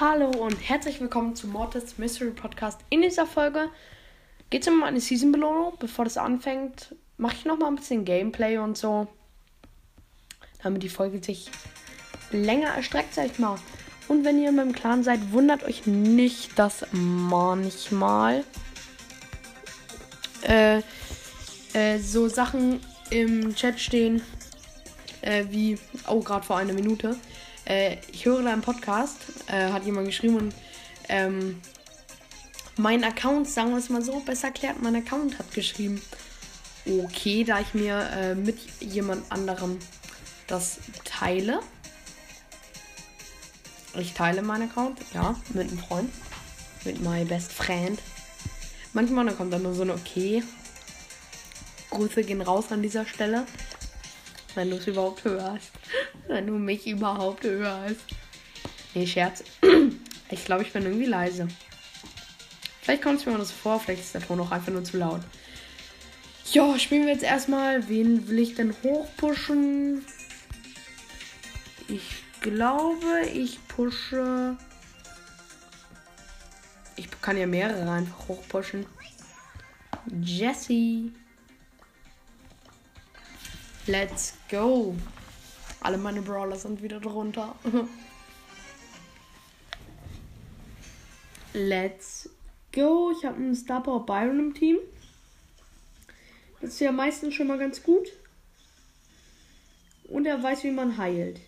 Hallo 0.00 0.28
und 0.28 0.56
herzlich 0.68 1.00
willkommen 1.00 1.36
zu 1.36 1.46
Mortis 1.46 1.98
Mystery 1.98 2.30
Podcast. 2.30 2.80
In 2.90 3.02
dieser 3.02 3.26
Folge 3.26 3.68
geht 4.50 4.62
es 4.62 4.68
um 4.68 4.82
eine 4.82 5.00
Season-Belohnung. 5.00 5.74
Bevor 5.78 6.04
das 6.04 6.16
anfängt, 6.16 6.94
mache 7.16 7.36
ich 7.36 7.44
nochmal 7.44 7.68
ein 7.68 7.76
bisschen 7.76 8.04
Gameplay 8.04 8.58
und 8.58 8.76
so. 8.76 9.06
Damit 10.62 10.82
die 10.82 10.88
Folge 10.88 11.22
sich 11.22 11.50
länger 12.32 12.70
erstreckt, 12.70 13.14
sag 13.14 13.26
ich 13.26 13.38
mal. 13.38 13.56
Und 14.08 14.24
wenn 14.24 14.40
ihr 14.40 14.50
in 14.50 14.56
meinem 14.56 14.72
Clan 14.72 15.02
seid, 15.02 15.32
wundert 15.32 15.64
euch 15.64 15.86
nicht, 15.86 16.58
dass 16.58 16.84
manchmal 16.92 18.44
äh, 20.42 20.82
äh, 21.72 21.98
so 21.98 22.28
Sachen 22.28 22.80
im 23.10 23.54
Chat 23.54 23.80
stehen, 23.80 24.22
äh, 25.22 25.44
wie, 25.50 25.78
oh, 26.08 26.20
gerade 26.20 26.44
vor 26.44 26.58
einer 26.58 26.72
Minute. 26.72 27.16
Äh, 27.64 27.96
ich 28.12 28.26
höre 28.26 28.42
da 28.42 28.52
einen 28.52 28.62
Podcast, 28.62 29.18
äh, 29.46 29.70
hat 29.70 29.84
jemand 29.84 30.06
geschrieben 30.06 30.36
und 30.36 30.54
ähm, 31.08 31.60
mein 32.76 33.04
Account, 33.04 33.48
sagen 33.48 33.70
wir 33.70 33.78
es 33.78 33.88
mal 33.88 34.02
so, 34.02 34.20
besser 34.20 34.48
erklärt, 34.48 34.82
mein 34.82 34.96
Account 34.96 35.38
hat 35.38 35.52
geschrieben. 35.52 36.02
Okay, 36.86 37.44
da 37.44 37.60
ich 37.60 37.72
mir 37.72 37.98
äh, 38.14 38.34
mit 38.34 38.58
jemand 38.80 39.30
anderem 39.30 39.78
das 40.46 40.78
teile. 41.04 41.60
Ich 43.96 44.12
teile 44.12 44.42
meinen 44.42 44.68
Account, 44.70 44.98
ja, 45.12 45.36
mit 45.52 45.68
einem 45.68 45.78
Freund. 45.78 46.10
Mit 46.84 47.00
my 47.00 47.24
best 47.24 47.52
friend. 47.52 48.00
Manchmal 48.92 49.26
dann 49.26 49.36
kommt 49.36 49.52
dann 49.52 49.62
nur 49.62 49.74
so 49.74 49.82
ein 49.82 49.90
Okay. 49.90 50.42
Grüße 51.90 52.24
gehen 52.24 52.42
raus 52.42 52.66
an 52.70 52.82
dieser 52.82 53.06
Stelle. 53.06 53.46
Wenn 54.54 54.70
du 54.70 54.76
es 54.76 54.86
überhaupt 54.86 55.24
hörst. 55.24 55.70
Wenn 56.28 56.46
du 56.46 56.54
mich 56.54 56.86
überhaupt 56.86 57.44
hörst. 57.44 58.00
Nee, 58.94 59.06
Scherz. 59.06 59.44
Ich 60.30 60.46
glaube, 60.46 60.62
ich 60.62 60.72
bin 60.72 60.82
irgendwie 60.82 61.04
leise. 61.04 61.46
Vielleicht 62.80 63.02
kommt 63.02 63.20
es 63.20 63.26
mir 63.26 63.36
so 63.38 63.44
vor, 63.44 63.78
vielleicht 63.78 64.00
ist 64.00 64.14
der 64.14 64.26
Ton 64.26 64.40
auch 64.40 64.50
einfach 64.50 64.72
nur 64.72 64.82
zu 64.82 64.96
laut. 64.96 65.20
Ja, 66.50 66.78
spielen 66.78 67.02
wir 67.02 67.12
jetzt 67.12 67.22
erstmal. 67.22 67.88
Wen 67.88 68.26
will 68.26 68.38
ich 68.38 68.54
denn 68.54 68.74
hochpushen? 68.82 70.04
Ich 71.88 72.23
glaube, 72.44 73.22
ich 73.32 73.58
pushe. 73.68 74.56
Ich 76.94 77.10
kann 77.22 77.38
ja 77.38 77.46
mehrere 77.46 77.90
einfach 77.90 78.28
hochpushen. 78.28 78.84
Jesse. 80.20 81.10
Let's 83.86 84.34
go. 84.50 84.94
Alle 85.80 85.96
meine 85.96 86.20
Brawler 86.20 86.56
sind 86.56 86.82
wieder 86.82 87.00
drunter. 87.00 87.54
Let's 91.54 92.28
go. 92.72 93.10
Ich 93.16 93.24
habe 93.24 93.36
einen 93.36 93.54
Star 93.54 93.82
Power 93.82 94.04
Byron 94.04 94.38
im 94.38 94.54
Team. 94.54 94.76
Das 96.60 96.74
ist 96.74 96.80
ja 96.80 96.92
meistens 96.92 97.34
schon 97.34 97.46
mal 97.46 97.58
ganz 97.58 97.82
gut. 97.82 98.08
Und 100.08 100.26
er 100.26 100.42
weiß, 100.42 100.64
wie 100.64 100.70
man 100.70 100.98
heilt. 100.98 101.40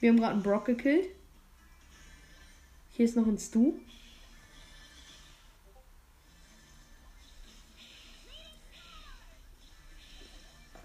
Wir 0.00 0.10
haben 0.10 0.18
gerade 0.18 0.34
einen 0.34 0.42
Brock 0.42 0.66
gekillt. 0.66 1.08
Hier 2.92 3.04
ist 3.04 3.16
noch 3.16 3.26
ein 3.26 3.38
Stu. 3.38 3.74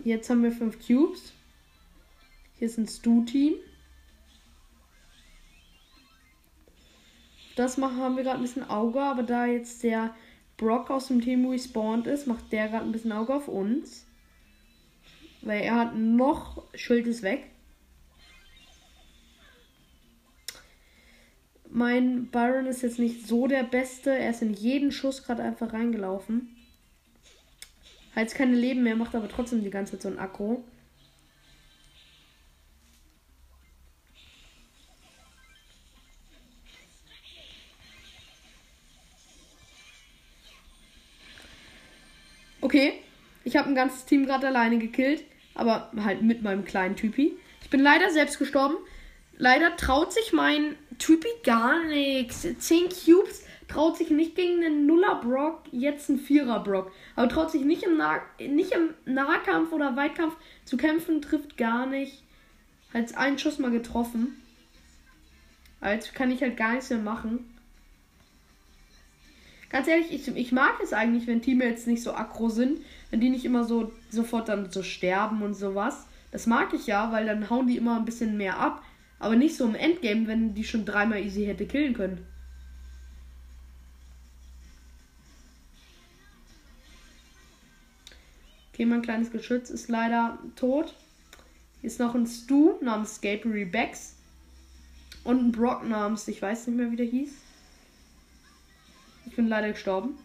Jetzt 0.03 0.29
haben 0.29 0.43
wir 0.43 0.51
fünf 0.51 0.85
Cubes. 0.85 1.31
Hier 2.57 2.67
ist 2.67 2.77
ein 2.77 2.87
Stu-Team. 2.87 3.55
Das 7.55 7.77
machen, 7.77 7.97
haben 7.97 8.17
wir 8.17 8.23
gerade 8.23 8.39
ein 8.39 8.41
bisschen 8.41 8.69
Auge, 8.69 9.01
aber 9.01 9.23
da 9.23 9.45
jetzt 9.45 9.83
der 9.83 10.15
Brock 10.57 10.89
aus 10.89 11.07
dem 11.07 11.21
Team 11.21 11.47
respawned 11.47 12.07
ist, 12.07 12.27
macht 12.27 12.51
der 12.51 12.67
gerade 12.67 12.85
ein 12.85 12.91
bisschen 12.91 13.11
Auge 13.11 13.35
auf 13.35 13.47
uns. 13.47 14.05
Weil 15.41 15.61
er 15.61 15.75
hat 15.75 15.95
noch 15.95 16.63
Schild 16.73 17.05
ist 17.05 17.21
weg. 17.21 17.49
Mein 21.75 22.27
Byron 22.27 22.67
ist 22.67 22.83
jetzt 22.83 22.99
nicht 22.99 23.25
so 23.25 23.47
der 23.47 23.63
Beste. 23.63 24.15
Er 24.15 24.29
ist 24.29 24.43
in 24.43 24.53
jeden 24.53 24.91
Schuss 24.91 25.23
gerade 25.23 25.41
einfach 25.41 25.73
reingelaufen. 25.73 26.55
Hat 28.15 28.21
jetzt 28.21 28.35
keine 28.35 28.55
Leben 28.55 28.83
mehr, 28.83 28.95
macht 28.95 29.15
aber 29.15 29.27
trotzdem 29.27 29.63
die 29.63 29.71
ganze 29.71 29.93
Zeit 29.93 30.03
so 30.03 30.09
ein 30.09 30.19
Akku. 30.19 30.59
Okay, 42.61 42.93
ich 43.43 43.55
habe 43.55 43.69
ein 43.69 43.75
ganzes 43.75 44.05
Team 44.05 44.27
gerade 44.27 44.45
alleine 44.45 44.77
gekillt, 44.77 45.23
aber 45.55 45.91
halt 46.03 46.21
mit 46.21 46.43
meinem 46.43 46.65
kleinen 46.65 46.95
Typi. 46.95 47.33
Ich 47.63 47.71
bin 47.71 47.79
leider 47.79 48.11
selbst 48.11 48.37
gestorben. 48.37 48.75
Leider 49.37 49.75
traut 49.75 50.13
sich 50.13 50.31
mein 50.31 50.75
Typi 50.97 51.27
gar 51.43 51.83
nichts. 51.85 52.41
10 52.41 52.89
Cubes 52.89 53.43
traut 53.67 53.97
sich 53.97 54.09
nicht 54.09 54.35
gegen 54.35 54.63
einen 54.63 54.85
Nuller 54.85 55.15
Brock, 55.15 55.63
jetzt 55.71 56.09
ein 56.09 56.19
Vierer 56.19 56.63
Brock. 56.63 56.91
Aber 57.15 57.29
traut 57.29 57.51
sich 57.51 57.63
nicht 57.63 57.83
im, 57.83 57.97
nah 57.97 58.21
nicht 58.39 58.71
im 58.71 58.89
Nahkampf 59.05 59.71
oder 59.71 59.95
Weitkampf 59.95 60.35
zu 60.65 60.77
kämpfen, 60.77 61.21
trifft 61.21 61.57
gar 61.57 61.85
nicht. 61.85 62.23
Hat 62.93 63.15
einen 63.17 63.39
Schuss 63.39 63.59
mal 63.59 63.71
getroffen. 63.71 64.41
Jetzt 65.81 66.13
kann 66.13 66.31
ich 66.31 66.41
halt 66.41 66.55
gar 66.55 66.73
nichts 66.73 66.89
mehr 66.89 66.99
machen. 66.99 67.49
Ganz 69.69 69.87
ehrlich, 69.87 70.13
ich, 70.13 70.27
ich 70.27 70.51
mag 70.51 70.75
es 70.83 70.93
eigentlich, 70.93 71.25
wenn 71.25 71.41
Teammates 71.41 71.87
nicht 71.87 72.03
so 72.03 72.13
aggro 72.13 72.49
sind, 72.49 72.79
wenn 73.09 73.19
die 73.19 73.29
nicht 73.29 73.43
immer 73.43 73.63
so 73.63 73.91
sofort 74.11 74.47
dann 74.47 74.71
so 74.71 74.83
sterben 74.83 75.41
und 75.41 75.55
sowas. 75.55 76.05
Das 76.31 76.45
mag 76.45 76.73
ich 76.73 76.85
ja, 76.85 77.11
weil 77.11 77.25
dann 77.25 77.49
hauen 77.49 77.67
die 77.67 77.77
immer 77.77 77.97
ein 77.97 78.05
bisschen 78.05 78.37
mehr 78.37 78.59
ab. 78.59 78.83
Aber 79.23 79.37
nicht 79.37 79.55
so 79.55 79.63
im 79.63 79.75
Endgame, 79.75 80.27
wenn 80.27 80.53
die 80.53 80.65
schon 80.65 80.83
dreimal 80.83 81.23
easy 81.23 81.45
hätte 81.45 81.65
killen 81.65 81.93
können. 81.93 82.27
Okay, 88.73 88.83
mein 88.85 89.01
kleines 89.01 89.31
Geschütz 89.31 89.69
ist 89.69 89.87
leider 89.87 90.37
tot. 90.57 90.93
Hier 91.79 91.87
ist 91.87 92.01
noch 92.01 92.13
ein 92.15 92.27
Stu 92.27 92.73
namens 92.81 93.21
Gabriel 93.21 93.65
Becks. 93.65 94.17
Und 95.23 95.39
ein 95.39 95.51
Brock 95.53 95.87
namens, 95.87 96.27
ich 96.27 96.41
weiß 96.41 96.67
nicht 96.67 96.75
mehr, 96.75 96.91
wie 96.91 96.97
der 96.97 97.05
hieß. 97.05 97.31
Ich 99.27 99.37
bin 99.37 99.47
leider 99.47 99.71
gestorben. 99.71 100.17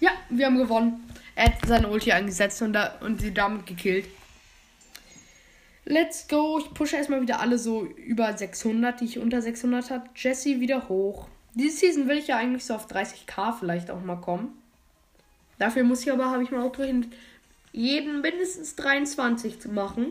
Ja, 0.00 0.12
wir 0.30 0.46
haben 0.46 0.56
gewonnen. 0.56 1.06
Er 1.34 1.52
hat 1.52 1.66
seine 1.66 1.88
Ulti 1.88 2.12
eingesetzt 2.12 2.62
und, 2.62 2.72
da, 2.72 2.98
und 3.00 3.20
sie 3.20 3.34
damit 3.34 3.66
gekillt. 3.66 4.06
Let's 5.90 6.28
go. 6.28 6.58
Ich 6.58 6.74
pushe 6.74 6.96
erstmal 6.96 7.22
wieder 7.22 7.40
alle 7.40 7.58
so 7.58 7.82
über 7.82 8.36
600, 8.36 9.00
die 9.00 9.06
ich 9.06 9.18
unter 9.18 9.40
600 9.40 9.90
habe. 9.90 10.04
Jesse 10.14 10.60
wieder 10.60 10.86
hoch. 10.90 11.28
Diese 11.54 11.78
Season 11.78 12.06
will 12.08 12.18
ich 12.18 12.26
ja 12.26 12.36
eigentlich 12.36 12.66
so 12.66 12.74
auf 12.74 12.90
30k 12.90 13.58
vielleicht 13.58 13.90
auch 13.90 14.02
mal 14.02 14.20
kommen. 14.20 14.52
Dafür 15.58 15.84
muss 15.84 16.02
ich 16.02 16.12
aber, 16.12 16.26
habe 16.26 16.42
ich 16.42 16.50
mal 16.50 16.60
auch 16.60 16.72
drin, 16.72 17.10
jeden 17.72 18.20
mindestens 18.20 18.76
23 18.76 19.60
zu 19.60 19.70
machen. 19.70 20.08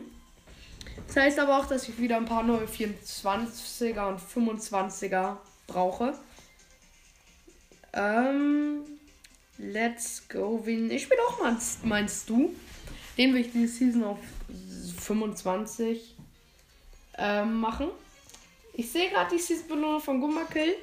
Das 1.06 1.14
heißt 1.14 1.38
aber 1.38 1.58
auch, 1.58 1.66
dass 1.66 1.88
ich 1.88 2.00
wieder 2.00 2.16
ein 2.16 2.24
paar 2.24 2.42
neue 2.42 2.66
24er 2.66 4.08
und 4.08 4.20
25er 4.20 5.36
brauche. 5.68 6.18
Ähm, 7.92 8.80
let's 9.58 10.24
go. 10.28 10.60
Ich 10.66 11.04
spiele 11.04 11.20
auch 11.28 11.40
mal 11.40 11.56
meinst 11.84 12.28
du? 12.28 12.52
Den 13.16 13.32
will 13.32 13.42
ich 13.42 13.52
diese 13.52 13.72
Season 13.72 14.02
auf 14.02 14.18
25 15.08 16.16
ähm, 17.16 17.60
machen. 17.60 17.88
Ich 18.74 18.90
sehe 18.92 19.10
gerade 19.10 19.34
die 19.34 19.40
Season-Belohnung 19.40 20.00
von 20.00 20.20
Gummakill. 20.20 20.74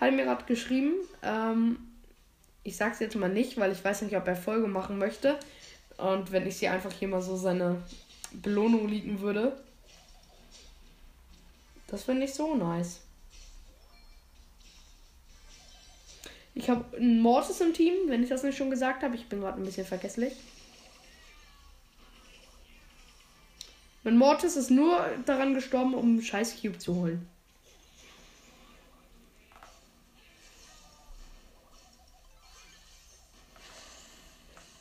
Hat 0.00 0.12
mir 0.12 0.24
gerade 0.24 0.44
geschrieben. 0.44 0.94
Ähm, 1.22 1.78
ich 2.64 2.76
sag's 2.76 2.98
jetzt 3.00 3.16
mal 3.16 3.28
nicht, 3.28 3.58
weil 3.58 3.72
ich 3.72 3.84
weiß 3.84 4.02
nicht, 4.02 4.16
ob 4.16 4.26
er 4.26 4.36
Folge 4.36 4.66
machen 4.66 4.98
möchte. 4.98 5.38
Und 5.98 6.32
wenn 6.32 6.46
ich 6.46 6.56
sie 6.56 6.68
einfach 6.68 6.92
hier 6.92 7.08
mal 7.08 7.22
so 7.22 7.36
seine 7.36 7.82
Belohnung 8.32 8.88
liegen 8.88 9.20
würde. 9.20 9.56
Das 11.86 12.04
finde 12.04 12.24
ich 12.24 12.34
so 12.34 12.54
nice. 12.54 13.00
Ich 16.54 16.68
habe 16.68 16.96
einen 16.96 17.20
Mortis 17.20 17.60
im 17.60 17.72
Team, 17.72 17.94
wenn 18.08 18.22
ich 18.22 18.28
das 18.30 18.42
nicht 18.42 18.56
schon 18.56 18.70
gesagt 18.70 19.02
habe. 19.02 19.14
Ich 19.14 19.28
bin 19.28 19.40
gerade 19.40 19.60
ein 19.60 19.64
bisschen 19.64 19.86
vergesslich. 19.86 20.32
Mein 24.08 24.16
Mortis 24.16 24.56
ist 24.56 24.70
nur 24.70 25.06
daran 25.26 25.52
gestorben, 25.52 25.92
um 25.92 26.04
einen 26.06 26.22
scheiß 26.22 26.62
Cube 26.62 26.78
zu 26.78 26.94
holen. 26.94 27.28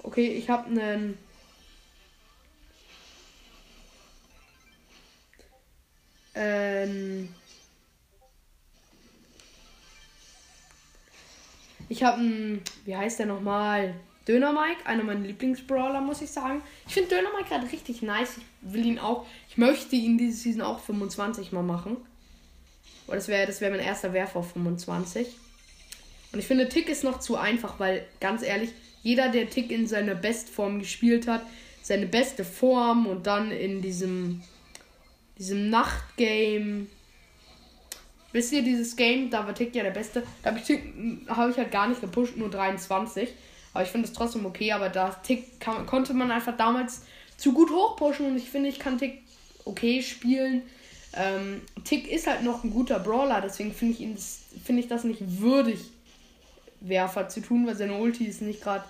Okay, 0.01 0.27
ich 0.27 0.49
habe 0.49 0.67
einen. 0.67 1.17
Ähm. 6.33 7.35
Ich 11.89 12.01
habe 12.01 12.19
einen. 12.19 12.61
Wie 12.85 12.95
heißt 12.95 13.19
der 13.19 13.25
nochmal? 13.25 13.93
Döner 14.27 14.51
Mike, 14.51 14.85
einer 14.85 15.03
meiner 15.03 15.21
Lieblingsbrawler, 15.21 16.01
muss 16.01 16.21
ich 16.21 16.29
sagen. 16.29 16.61
Ich 16.85 16.93
finde 16.93 17.09
Döner 17.09 17.29
Mike 17.35 17.49
gerade 17.49 17.71
richtig 17.71 18.01
nice. 18.01 18.37
Ich 18.37 18.73
will 18.73 18.85
ihn 18.85 18.99
auch. 18.99 19.25
Ich 19.49 19.57
möchte 19.57 19.95
ihn 19.95 20.17
diese 20.17 20.37
Season 20.37 20.61
auch 20.61 20.79
25 20.79 21.53
mal 21.53 21.63
machen. 21.63 21.97
Oder 23.07 23.15
das 23.15 23.29
wäre 23.29 23.47
das 23.47 23.61
wär 23.61 23.69
mein 23.69 23.79
erster 23.79 24.11
Werfer 24.11 24.39
auf 24.39 24.51
25. 24.51 25.27
Und 26.33 26.39
ich 26.39 26.45
finde, 26.45 26.67
Tick 26.67 26.89
ist 26.89 27.05
noch 27.05 27.19
zu 27.19 27.37
einfach, 27.37 27.79
weil 27.79 28.05
ganz 28.19 28.43
ehrlich, 28.43 28.71
jeder, 29.01 29.29
der 29.29 29.49
Tick 29.49 29.71
in 29.71 29.87
seiner 29.87 30.15
Bestform 30.15 30.79
gespielt 30.79 31.27
hat, 31.27 31.45
seine 31.81 32.05
beste 32.05 32.43
Form 32.43 33.07
und 33.07 33.27
dann 33.27 33.51
in 33.51 33.81
diesem, 33.81 34.43
diesem 35.37 35.69
Nachtgame. 35.69 36.87
Wisst 38.33 38.51
ihr, 38.51 38.61
dieses 38.61 38.97
Game, 38.97 39.29
da 39.29 39.47
war 39.47 39.55
Tick 39.55 39.73
ja 39.73 39.83
der 39.83 39.91
Beste. 39.91 40.23
Da 40.43 40.49
habe 40.49 40.59
ich, 40.59 40.79
hab 41.29 41.49
ich 41.49 41.57
halt 41.57 41.71
gar 41.71 41.87
nicht 41.87 42.01
gepusht, 42.01 42.35
nur 42.35 42.49
23. 42.49 43.29
Aber 43.77 43.85
ich 43.85 43.91
finde 43.91 44.07
es 44.07 44.13
trotzdem 44.13 44.43
okay. 44.47 44.71
Aber 44.71 44.89
da 44.89 45.11
Tick 45.11 45.59
kann, 45.59 45.85
konnte 45.85 46.15
man 46.15 46.31
einfach 46.31 46.57
damals 46.57 47.03
zu 47.37 47.53
gut 47.53 47.69
hochpushen. 47.69 48.25
Und 48.25 48.35
ich 48.37 48.49
finde, 48.49 48.69
ich 48.69 48.79
kann 48.79 48.97
Tick 48.97 49.21
okay 49.65 50.01
spielen. 50.01 50.63
Ähm, 51.13 51.61
Tick 51.83 52.11
ist 52.11 52.25
halt 52.25 52.41
noch 52.41 52.63
ein 52.63 52.71
guter 52.71 52.97
Brawler. 52.97 53.39
Deswegen 53.39 53.71
finde 53.71 54.01
ich, 54.01 54.17
find 54.63 54.79
ich 54.79 54.87
das 54.87 55.03
nicht 55.03 55.21
würdig, 55.39 55.79
Werfer 56.79 57.29
zu 57.29 57.39
tun, 57.39 57.67
weil 57.67 57.75
seine 57.75 57.93
Ulti 57.99 58.25
ist 58.25 58.41
nicht 58.41 58.63
gerade 58.63 58.83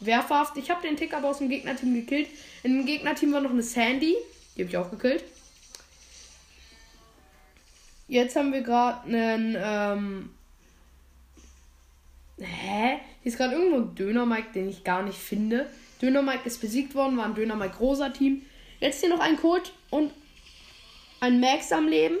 werferhaft. 0.00 0.56
Ich 0.56 0.70
habe 0.70 0.80
den 0.80 0.96
Tick 0.96 1.12
aber 1.12 1.28
aus 1.28 1.38
dem 1.38 1.50
Gegnerteam 1.50 1.94
gekillt. 1.94 2.28
In 2.62 2.78
dem 2.78 2.86
Gegnerteam 2.86 3.34
war 3.34 3.42
noch 3.42 3.50
eine 3.50 3.62
Sandy. 3.62 4.16
Die 4.56 4.62
habe 4.62 4.70
ich 4.70 4.76
auch 4.78 4.90
gekillt. 4.90 5.22
Jetzt 8.08 8.36
haben 8.36 8.54
wir 8.54 8.62
gerade 8.62 9.02
einen. 9.04 9.56
Ähm 9.60 10.30
Hä? 12.44 13.00
Hier 13.22 13.32
ist 13.32 13.38
gerade 13.38 13.54
irgendwo 13.54 13.78
ein 13.78 13.94
Döner 13.94 14.26
Mike, 14.26 14.52
den 14.54 14.68
ich 14.68 14.84
gar 14.84 15.02
nicht 15.02 15.18
finde. 15.18 15.70
Döner 16.00 16.22
Mike 16.22 16.42
ist 16.44 16.60
besiegt 16.60 16.94
worden, 16.94 17.16
war 17.16 17.26
ein 17.26 17.34
Döner 17.34 17.56
Mike 17.56 17.76
rosa 17.78 18.08
Team. 18.08 18.44
Jetzt 18.80 19.00
hier 19.00 19.08
noch 19.08 19.20
ein 19.20 19.36
Code 19.36 19.70
und 19.90 20.12
ein 21.20 21.38
Max 21.38 21.70
am 21.72 21.86
Leben. 21.86 22.16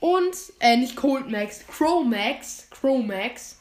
Und, 0.00 0.36
äh, 0.58 0.76
nicht 0.76 0.96
Cold 0.96 1.30
Max, 1.30 1.64
Crow 1.66 2.04
Max. 2.04 2.68
Crow 2.70 3.04
Max. 3.04 3.58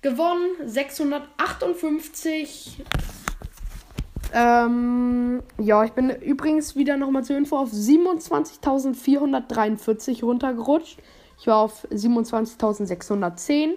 Gewonnen 0.00 0.66
658 0.66 2.82
ähm, 4.32 5.42
ja, 5.58 5.84
ich 5.84 5.92
bin 5.92 6.08
übrigens 6.10 6.74
wieder 6.74 6.96
nochmal 6.96 7.22
zur 7.22 7.36
Info 7.36 7.58
auf 7.58 7.70
27.443 7.70 10.24
runtergerutscht. 10.24 10.98
Ich 11.38 11.46
war 11.46 11.58
auf 11.58 11.86
27.610. 11.90 13.74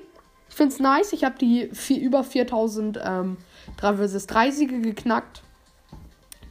Ich 0.47 0.55
finde 0.55 0.73
es 0.73 0.79
nice. 0.79 1.11
Ich 1.13 1.23
habe 1.25 1.37
die 1.37 1.67
vier, 1.73 1.99
über 1.99 2.21
4.000 2.21 3.01
ähm, 3.03 3.37
3 3.77 4.07
vs 4.07 4.27
3 4.27 4.51
Siege 4.51 4.79
geknackt. 4.79 5.41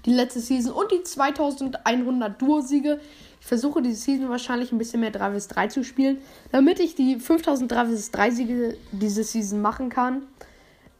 Die 0.05 0.13
letzte 0.13 0.41
Season 0.41 0.73
und 0.73 0.93
die 0.93 1.03
2100 1.03 2.43
Duo-Siege. 2.43 3.01
Ich 3.41 3.47
versuche 3.47 3.81
diese 3.81 3.97
Season 3.97 4.29
wahrscheinlich 4.29 4.71
ein 4.71 4.79
bisschen 4.79 5.01
mehr 5.01 5.13
3 5.13 5.39
vs 5.39 5.49
3 5.49 5.69
zu 5.69 5.83
spielen, 5.83 6.19
damit 6.53 6.79
ich 6.79 6.95
die 6.95 7.19
5000 7.19 7.73
3 7.73 7.87
vs 7.87 8.11
3 8.11 8.31
Siege 8.31 8.77
diese 8.93 9.25
Season 9.25 9.63
machen 9.63 9.89
kann. 9.89 10.25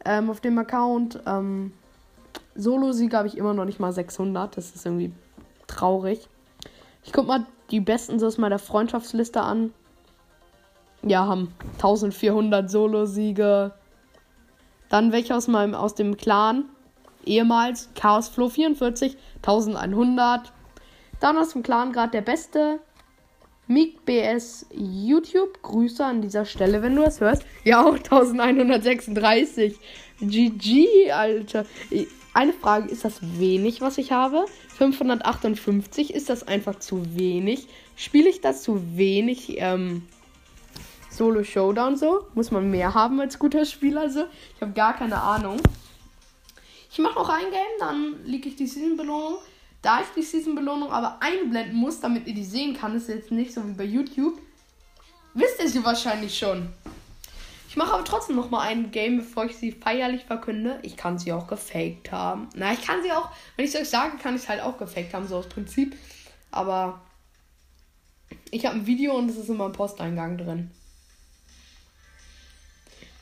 Ähm, 0.05 0.31
auf 0.31 0.41
dem 0.41 0.57
Account. 0.57 1.19
Ähm, 1.27 1.71
Solo-Siege 2.55 3.17
habe 3.17 3.27
ich 3.27 3.37
immer 3.37 3.53
noch 3.53 3.65
nicht 3.65 3.79
mal 3.79 3.91
600. 3.91 4.57
Das 4.57 4.73
ist 4.73 4.85
irgendwie 4.85 5.11
traurig. 5.67 6.27
Ich 7.03 7.13
guck 7.13 7.27
mal 7.27 7.45
die 7.71 7.79
besten 7.79 8.23
aus 8.23 8.37
meiner 8.37 8.59
Freundschaftsliste 8.59 9.41
an. 9.41 9.73
Ja, 11.03 11.27
haben 11.27 11.53
1400 11.73 12.69
Solo-Siege. 12.69 13.73
Dann 14.89 15.11
welche 15.11 15.35
aus 15.35 15.47
meinem 15.47 15.75
aus 15.75 15.95
dem 15.95 16.17
Clan. 16.17 16.65
Ehemals 17.25 17.89
Chaos 17.95 18.29
Flow 18.29 18.49
44, 18.49 19.17
1100. 19.37 20.53
Dann 21.19 21.37
aus 21.37 21.49
dem 21.49 21.63
Clan 21.63 21.91
gerade 21.91 22.11
der 22.11 22.21
beste. 22.21 22.79
Meek 23.67 24.05
BS 24.05 24.67
YouTube. 24.71 25.61
Grüße 25.63 26.05
an 26.05 26.21
dieser 26.21 26.45
Stelle, 26.45 26.83
wenn 26.83 26.95
du 26.95 27.03
das 27.03 27.19
hörst. 27.19 27.43
Ja, 27.63 27.83
auch 27.83 27.95
1136. 27.95 29.79
GG, 30.21 31.11
Alter. 31.11 31.65
Eine 32.35 32.51
Frage, 32.51 32.89
ist 32.89 33.05
das 33.05 33.21
wenig, 33.39 33.79
was 33.79 33.97
ich 33.97 34.11
habe? 34.11 34.45
558, 34.77 36.13
ist 36.13 36.29
das 36.29 36.45
einfach 36.45 36.79
zu 36.79 37.15
wenig? 37.15 37.69
Spiele 37.95 38.27
ich 38.27 38.41
das 38.41 38.61
zu 38.61 38.97
wenig 38.97 39.55
ähm, 39.61 40.05
Solo 41.09 41.45
Showdown 41.45 41.95
so? 41.95 42.27
Muss 42.33 42.51
man 42.51 42.69
mehr 42.69 42.93
haben 42.93 43.21
als 43.21 43.39
guter 43.39 43.63
Spieler 43.63 44.09
so? 44.09 44.25
Ich 44.53 44.61
habe 44.61 44.73
gar 44.73 44.97
keine 44.97 45.21
Ahnung. 45.21 45.61
Ich 46.91 46.99
mache 46.99 47.15
noch 47.15 47.29
ein 47.29 47.51
Game, 47.51 47.79
dann 47.79 48.25
liege 48.25 48.49
ich 48.49 48.57
die 48.57 48.67
Season-Belohnung. 48.67 49.37
Da 49.81 50.01
ich 50.01 50.07
die 50.13 50.21
Season-Belohnung 50.21 50.91
aber 50.91 51.19
einblenden 51.21 51.77
muss, 51.77 52.01
damit 52.01 52.27
ihr 52.27 52.33
die 52.33 52.43
sehen 52.43 52.75
kann, 52.75 52.97
ist 52.97 53.07
jetzt 53.07 53.31
nicht 53.31 53.53
so 53.53 53.65
wie 53.65 53.75
bei 53.75 53.85
YouTube. 53.85 54.37
Wisst 55.33 55.63
ihr 55.63 55.69
sie 55.69 55.85
wahrscheinlich 55.85 56.37
schon. 56.37 56.67
Ich 57.67 57.75
mache 57.75 57.93
aber 57.93 58.05
trotzdem 58.05 58.35
noch 58.35 58.49
mal 58.49 58.61
ein 58.61 58.91
Game, 58.91 59.17
bevor 59.17 59.45
ich 59.45 59.57
sie 59.57 59.71
feierlich 59.71 60.23
verkünde. 60.25 60.79
Ich 60.83 60.95
kann 60.95 61.19
sie 61.19 61.33
auch 61.33 61.47
gefaked 61.47 62.11
haben. 62.11 62.49
Na, 62.55 62.73
ich 62.73 62.81
kann 62.81 63.03
sie 63.03 63.11
auch, 63.11 63.29
wenn 63.55 63.65
ich 63.65 63.73
es 63.73 63.81
euch 63.81 63.89
sage, 63.89 64.17
kann 64.17 64.35
ich 64.35 64.43
es 64.43 64.49
halt 64.49 64.61
auch 64.61 64.77
gefaked 64.77 65.13
haben, 65.13 65.27
so 65.27 65.37
aus 65.37 65.49
Prinzip. 65.49 65.95
Aber 66.51 67.01
ich 68.51 68.65
habe 68.65 68.77
ein 68.77 68.87
Video 68.87 69.15
und 69.15 69.29
es 69.29 69.37
ist 69.37 69.49
in 69.49 69.57
meinem 69.57 69.73
Posteingang 69.73 70.37
drin. 70.37 70.71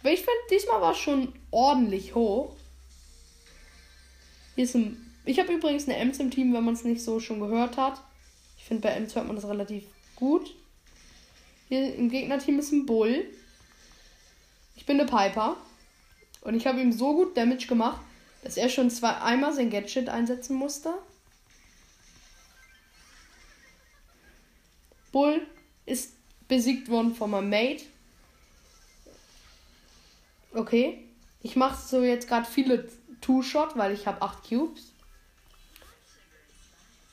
Ich 0.03 0.19
finde, 0.19 0.31
diesmal 0.51 0.81
war 0.81 0.91
es 0.91 0.97
schon 0.97 1.33
ordentlich 1.49 2.13
hoch. 2.13 2.55
Hier 4.55 4.65
ist 4.65 4.75
ein, 4.75 4.97
ich 5.25 5.39
habe 5.39 5.53
übrigens 5.53 5.87
eine 5.87 5.97
Ems 5.97 6.19
im 6.19 6.29
Team, 6.29 6.53
wenn 6.53 6.65
man 6.65 6.73
es 6.73 6.83
nicht 6.83 7.01
so 7.01 7.19
schon 7.19 7.39
gehört 7.39 7.77
hat. 7.77 8.01
Ich 8.57 8.65
finde, 8.65 8.81
bei 8.81 8.93
Ems 8.93 9.15
hört 9.15 9.27
man 9.27 9.35
das 9.35 9.47
relativ 9.47 9.85
gut. 10.15 10.53
Hier 11.69 11.95
im 11.95 12.09
Gegnerteam 12.09 12.59
ist 12.59 12.71
ein 12.71 12.85
Bull. 12.85 13.25
Ich 14.75 14.85
bin 14.85 14.97
der 14.97 15.05
Piper. 15.05 15.57
Und 16.41 16.55
ich 16.55 16.67
habe 16.67 16.81
ihm 16.81 16.91
so 16.91 17.13
gut 17.13 17.37
Damage 17.37 17.67
gemacht, 17.67 18.01
dass 18.43 18.57
er 18.57 18.69
schon 18.69 18.89
zwei 18.89 19.15
einmal 19.15 19.53
sein 19.53 19.69
Gadget 19.69 20.09
einsetzen 20.09 20.55
musste. 20.55 20.93
Bull 25.11 25.47
ist 25.85 26.13
besiegt 26.47 26.89
worden 26.89 27.15
von 27.15 27.31
meinem 27.31 27.49
Mate. 27.49 27.85
Okay. 30.53 31.07
Ich 31.41 31.55
mache 31.55 31.81
so 31.81 32.01
jetzt 32.03 32.27
gerade 32.27 32.45
viele 32.45 32.89
Two-Shot, 33.21 33.77
weil 33.77 33.93
ich 33.93 34.07
habe 34.07 34.21
8 34.21 34.47
Cubes. 34.47 34.93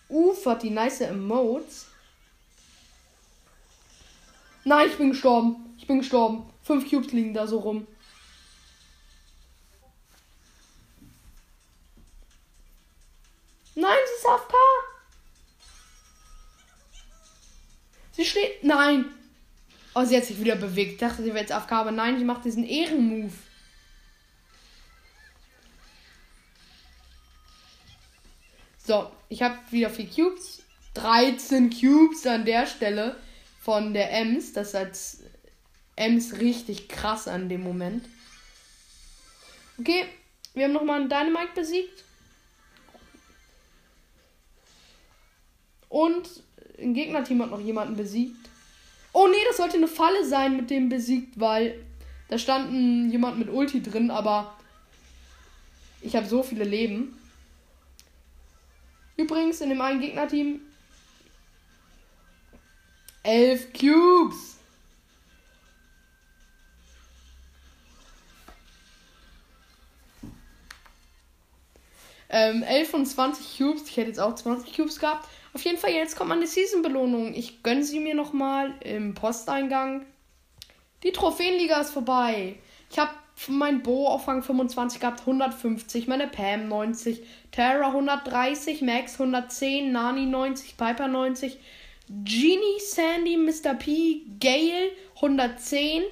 Uf 0.08 0.44
hat 0.46 0.62
die 0.62 0.70
nice 0.70 1.02
Emotes. 1.02 1.86
Nein, 4.64 4.88
ich 4.88 4.96
bin 4.96 5.10
gestorben. 5.10 5.74
Ich 5.78 5.86
bin 5.86 5.98
gestorben. 5.98 6.49
Fünf 6.70 6.88
Cubes 6.88 7.10
liegen 7.10 7.34
da 7.34 7.48
so 7.48 7.58
rum. 7.58 7.84
Nein, 13.74 13.98
sie 14.06 14.14
ist 14.20 14.26
AFK. 14.28 14.54
Sie 18.12 18.24
steht. 18.24 18.62
Nein. 18.62 19.06
Oh, 19.96 20.04
sie 20.04 20.16
hat 20.16 20.24
sich 20.24 20.38
wieder 20.38 20.54
bewegt. 20.54 20.92
Ich 20.92 20.98
dachte, 20.98 21.24
sie 21.24 21.30
wäre 21.30 21.40
jetzt 21.40 21.50
AFK, 21.50 21.72
aber 21.72 21.90
nein, 21.90 22.20
sie 22.20 22.24
macht 22.24 22.44
diesen 22.44 22.62
Ehrenmove. 22.62 23.34
So, 28.78 29.10
ich 29.28 29.42
habe 29.42 29.58
wieder 29.72 29.90
vier 29.90 30.08
Cubes. 30.08 30.62
13 30.94 31.70
Cubes 31.70 32.24
an 32.28 32.44
der 32.44 32.68
Stelle 32.68 33.16
von 33.60 33.92
der 33.92 34.12
Ems. 34.12 34.52
Das 34.52 34.68
ist 34.68 34.74
als 34.76 35.19
Ems 36.00 36.38
richtig 36.38 36.88
krass 36.88 37.28
an 37.28 37.50
dem 37.50 37.62
Moment. 37.62 38.06
Okay, 39.78 40.06
wir 40.54 40.64
haben 40.64 40.72
nochmal 40.72 41.00
einen 41.00 41.10
Dynamite 41.10 41.52
besiegt. 41.54 42.04
Und 45.90 46.42
ein 46.78 46.94
Gegnerteam 46.94 47.42
hat 47.42 47.50
noch 47.50 47.60
jemanden 47.60 47.96
besiegt. 47.96 48.48
Oh 49.12 49.26
nee, 49.28 49.44
das 49.46 49.58
sollte 49.58 49.76
eine 49.76 49.88
Falle 49.88 50.24
sein 50.24 50.56
mit 50.56 50.70
dem 50.70 50.88
besiegt, 50.88 51.38
weil 51.38 51.84
Da 52.30 52.38
stand 52.38 52.72
ein, 52.72 53.10
jemand 53.10 53.38
mit 53.38 53.50
Ulti 53.50 53.82
drin, 53.82 54.10
aber 54.10 54.56
ich 56.00 56.14
habe 56.14 56.26
so 56.26 56.44
viele 56.44 56.62
Leben. 56.62 57.18
Übrigens 59.16 59.60
in 59.60 59.68
dem 59.68 59.80
einen 59.80 60.00
Gegnerteam 60.00 60.60
elf 63.24 63.72
Cubes. 63.72 64.59
Ähm, 72.30 72.62
11 72.62 72.90
von 72.90 73.04
20 73.06 73.58
Cubes. 73.58 73.88
Ich 73.88 73.96
hätte 73.96 74.08
jetzt 74.08 74.20
auch 74.20 74.34
20 74.34 74.74
Cubes 74.74 75.00
gehabt. 75.00 75.28
Auf 75.52 75.62
jeden 75.64 75.78
Fall, 75.78 75.90
jetzt 75.90 76.16
kommt 76.16 76.28
meine 76.28 76.46
Season-Belohnung. 76.46 77.34
Ich 77.34 77.62
gönne 77.62 77.82
sie 77.82 77.98
mir 77.98 78.14
nochmal 78.14 78.72
im 78.84 79.14
Posteingang. 79.14 80.06
Die 81.02 81.12
Trophäenliga 81.12 81.80
ist 81.80 81.90
vorbei. 81.90 82.56
Ich 82.88 82.98
habe 82.98 83.10
mein 83.48 83.82
Bo 83.82 84.06
auf 84.06 84.28
Rang 84.28 84.42
25 84.42 85.00
gehabt, 85.00 85.20
150. 85.20 86.06
Meine 86.06 86.28
Pam 86.28 86.68
90. 86.68 87.22
Terra 87.50 87.88
130. 87.88 88.82
Max 88.82 89.14
110. 89.14 89.90
Nani 89.90 90.26
90. 90.26 90.76
Piper 90.76 91.08
90. 91.08 91.58
Genie, 92.24 92.80
Sandy, 92.80 93.36
Mr. 93.36 93.74
P, 93.74 94.22
Gale 94.38 94.90
110. 95.16 96.02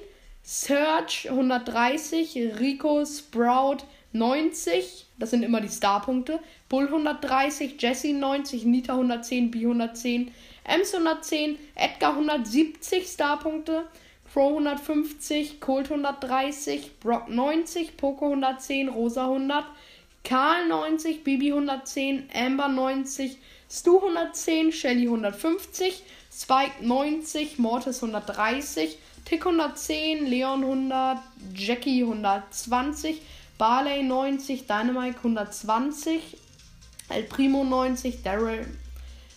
Serge 0.41 1.29
130. 1.29 2.59
Rico, 2.59 3.05
Sprout 3.05 3.85
90. 4.13 5.05
Das 5.17 5.31
sind 5.31 5.43
immer 5.43 5.61
die 5.61 5.69
Starpunkte. 5.69 6.39
Bull 6.67 6.85
130, 6.85 7.81
Jesse 7.81 8.13
90, 8.13 8.65
Nita 8.65 8.93
110, 8.93 9.51
B 9.51 9.59
110, 9.59 10.31
Ems 10.63 10.93
110, 10.93 11.57
Edgar 11.75 12.11
170 12.11 13.07
Starpunkte, 13.07 13.85
Crow 14.31 14.51
150, 14.51 15.59
Colt 15.59 15.89
130, 15.89 16.99
Brock 16.99 17.29
90, 17.29 17.97
Poco 17.97 18.27
110, 18.27 18.89
Rosa 18.89 19.25
100, 19.25 19.65
Karl 20.23 20.67
90, 20.67 21.23
Bibi 21.23 21.51
110, 21.51 22.29
Amber 22.33 22.67
90, 22.67 23.37
Stu 23.67 23.97
110, 23.97 24.71
Shelly 24.71 25.07
150, 25.07 26.03
Spike 26.31 26.81
90, 26.81 27.57
Mortis 27.57 28.01
130, 28.03 28.97
Tick 29.25 29.45
110, 29.45 30.25
Leon 30.27 30.63
100, 30.63 31.21
Jackie 31.55 32.03
120, 32.03 33.19
Barley 33.59 34.01
90, 34.03 34.67
Dynamite 34.67 35.17
120, 35.17 36.37
El 37.09 37.23
Primo 37.23 37.65
90, 37.65 38.23
Daryl 38.23 38.65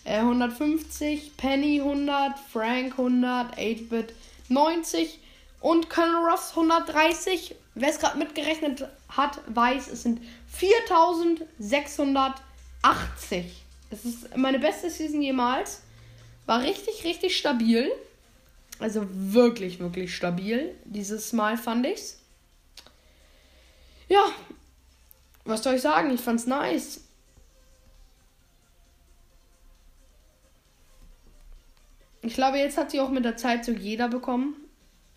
äh, 0.04 0.18
150, 0.18 1.36
Penny 1.36 1.80
100, 1.80 2.38
Frank 2.52 2.98
100, 2.98 3.58
8-Bit 3.58 4.14
90 4.48 5.18
und 5.60 5.90
Colonel 5.90 6.30
Ross 6.30 6.50
130. 6.50 7.56
Wer 7.74 7.88
es 7.88 7.98
gerade 7.98 8.16
mitgerechnet 8.16 8.86
hat, 9.08 9.40
weiß, 9.48 9.88
es 9.88 10.04
sind 10.04 10.20
4680. 10.48 13.44
Es 13.90 14.04
ist 14.04 14.36
meine 14.36 14.60
beste 14.60 14.88
Season 14.88 15.20
jemals. 15.20 15.82
War 16.46 16.62
richtig, 16.62 17.02
richtig 17.02 17.36
stabil. 17.36 17.90
Also 18.78 19.04
wirklich, 19.10 19.80
wirklich 19.80 20.14
stabil. 20.14 20.76
Dieses 20.84 21.32
Mal 21.32 21.58
fand 21.58 21.86
ich's. 21.86 22.21
Ja, 24.12 24.26
was 25.46 25.62
soll 25.62 25.76
ich 25.76 25.80
sagen? 25.80 26.10
Ich 26.10 26.20
fand's 26.20 26.46
nice. 26.46 27.00
Ich 32.20 32.34
glaube, 32.34 32.58
jetzt 32.58 32.76
hat 32.76 32.90
sie 32.90 33.00
auch 33.00 33.08
mit 33.08 33.24
der 33.24 33.38
Zeit 33.38 33.64
so 33.64 33.72
jeder 33.72 34.08
bekommen. 34.08 34.54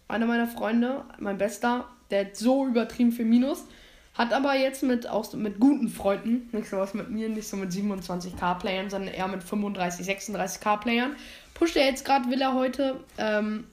Einer 0.08 0.28
meiner 0.28 0.48
Freunde, 0.48 1.04
mein 1.20 1.38
bester, 1.38 1.90
der 2.10 2.28
hat 2.28 2.38
so 2.38 2.68
übertrieben 2.68 3.12
viel 3.12 3.26
Minus. 3.26 3.66
Hat 4.14 4.32
aber 4.32 4.56
jetzt 4.56 4.82
mit 4.82 5.10
auch 5.10 5.26
so 5.26 5.36
mit 5.36 5.60
guten 5.60 5.90
Freunden, 5.90 6.48
nicht 6.54 6.70
sowas 6.70 6.94
mit 6.94 7.10
mir, 7.10 7.28
nicht 7.28 7.50
so 7.50 7.58
mit 7.58 7.72
27k-Playern, 7.72 8.90
sondern 8.90 9.14
eher 9.14 9.28
mit 9.28 9.44
35, 9.44 10.08
36k-Playern. 10.08 11.18
Pusht 11.54 11.76
er 11.76 11.88
jetzt 11.88 12.06
gerade, 12.06 12.30
will 12.30 12.42
er 12.42 12.54
heute 12.54 13.04
ähm, 13.18 13.66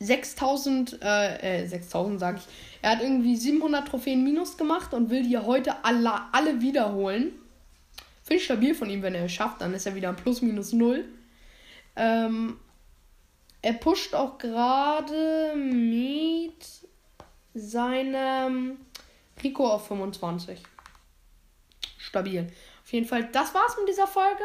6000, 0.00 1.00
äh, 1.02 1.62
äh 1.62 1.66
6000 1.66 2.20
sag 2.20 2.36
ich. 2.36 2.44
Er 2.82 2.92
hat 2.92 3.02
irgendwie 3.02 3.36
700 3.36 3.88
Trophäen 3.88 4.22
minus 4.22 4.56
gemacht 4.56 4.94
und 4.94 5.10
will 5.10 5.22
die 5.22 5.38
heute 5.38 5.84
alle, 5.84 6.12
alle 6.32 6.60
wiederholen. 6.60 7.32
Finde 8.22 8.36
ich 8.36 8.44
stabil 8.44 8.74
von 8.74 8.90
ihm, 8.90 9.02
wenn 9.02 9.14
er 9.14 9.24
es 9.24 9.32
schafft, 9.32 9.60
dann 9.60 9.74
ist 9.74 9.86
er 9.86 9.94
wieder 9.94 10.12
Plus 10.12 10.42
minus 10.42 10.72
0. 10.72 11.04
Ähm, 11.96 12.58
er 13.62 13.72
pusht 13.72 14.14
auch 14.14 14.38
gerade 14.38 15.54
mit 15.56 16.64
seinem 17.54 18.76
Rico 19.42 19.68
auf 19.68 19.88
25. 19.88 20.60
Stabil. 21.98 22.46
Auf 22.84 22.92
jeden 22.92 23.06
Fall, 23.06 23.28
das 23.32 23.52
war's 23.54 23.76
mit 23.78 23.88
dieser 23.88 24.06
Folge. 24.06 24.44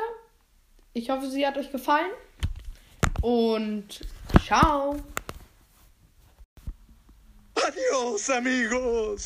Ich 0.94 1.10
hoffe, 1.10 1.30
sie 1.30 1.46
hat 1.46 1.58
euch 1.58 1.72
gefallen. 1.72 2.12
Und 3.22 4.02
ciao. 4.44 4.98
Adiós, 7.66 8.30
amigos. 8.30 9.22